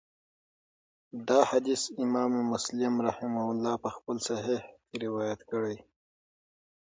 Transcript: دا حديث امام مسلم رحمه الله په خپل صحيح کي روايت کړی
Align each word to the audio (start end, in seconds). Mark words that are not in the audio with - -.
دا 1.27 1.39
حديث 1.51 1.81
امام 2.03 2.31
مسلم 2.51 2.93
رحمه 3.07 3.45
الله 3.53 3.73
په 3.83 3.89
خپل 3.95 4.15
صحيح 4.29 4.61
کي 4.87 4.95
روايت 5.05 5.39
کړی 5.51 5.77